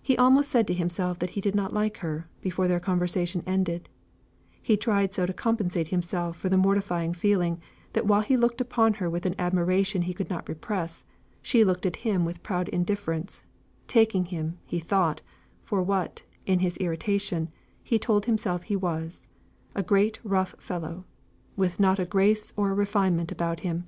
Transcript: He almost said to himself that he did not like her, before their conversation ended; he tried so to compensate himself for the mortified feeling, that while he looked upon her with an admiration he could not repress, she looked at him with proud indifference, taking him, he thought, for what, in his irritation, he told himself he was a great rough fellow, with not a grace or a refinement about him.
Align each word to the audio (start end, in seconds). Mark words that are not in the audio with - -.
He 0.00 0.16
almost 0.16 0.50
said 0.50 0.66
to 0.68 0.72
himself 0.72 1.18
that 1.18 1.28
he 1.36 1.40
did 1.42 1.54
not 1.54 1.74
like 1.74 1.98
her, 1.98 2.26
before 2.40 2.68
their 2.68 2.80
conversation 2.80 3.42
ended; 3.46 3.86
he 4.62 4.78
tried 4.78 5.12
so 5.12 5.26
to 5.26 5.34
compensate 5.34 5.88
himself 5.88 6.38
for 6.38 6.48
the 6.48 6.56
mortified 6.56 7.18
feeling, 7.18 7.60
that 7.92 8.06
while 8.06 8.22
he 8.22 8.38
looked 8.38 8.62
upon 8.62 8.94
her 8.94 9.10
with 9.10 9.26
an 9.26 9.34
admiration 9.38 10.00
he 10.00 10.14
could 10.14 10.30
not 10.30 10.48
repress, 10.48 11.04
she 11.42 11.64
looked 11.64 11.84
at 11.84 11.96
him 11.96 12.24
with 12.24 12.42
proud 12.42 12.70
indifference, 12.70 13.44
taking 13.86 14.24
him, 14.24 14.56
he 14.64 14.80
thought, 14.80 15.20
for 15.62 15.82
what, 15.82 16.22
in 16.46 16.60
his 16.60 16.78
irritation, 16.78 17.50
he 17.84 17.98
told 17.98 18.24
himself 18.24 18.62
he 18.62 18.74
was 18.76 19.28
a 19.74 19.82
great 19.82 20.18
rough 20.24 20.54
fellow, 20.58 21.04
with 21.56 21.78
not 21.78 21.98
a 21.98 22.06
grace 22.06 22.54
or 22.56 22.70
a 22.70 22.74
refinement 22.74 23.30
about 23.30 23.60
him. 23.60 23.86